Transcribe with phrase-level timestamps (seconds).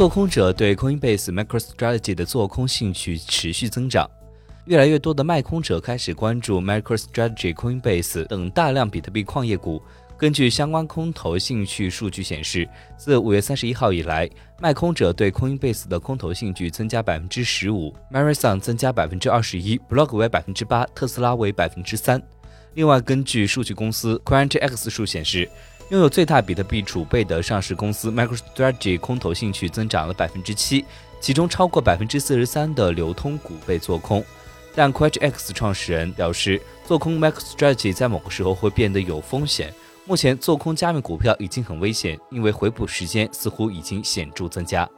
[0.00, 4.08] 做空者对 Coinbase MicroStrategy 的做空兴趣持续增长，
[4.64, 9.82] 越来越多的卖空者开始关注 MicroStrategy、Coinbase 等大量比特币矿业股。
[10.16, 12.66] 根据相关空头兴趣数据显示，
[12.96, 14.26] 自五月三十一号以来，
[14.58, 22.22] 卖空者对 Coinbase 的空头兴趣增加百分之十五，Marathon 增加百分之二十一，Block 为百分之八，特斯拉为百分之三。
[22.72, 25.46] 另外，根据数据公司 CoinX 数显示。
[25.90, 30.84] 拥有最大比特币储备的上市公司 MicroStrategy 空头兴趣增长了百分之七，
[31.20, 34.24] 其中超过百分之四十三的流通股被做空。
[34.72, 39.74] 但 QuetchX 创始人表示，做空 MicroStrategy 在某个时候会变得有风险。
[40.04, 44.88] 目前做空加密股票已经很危险，因为回补时间似乎已经显著增加。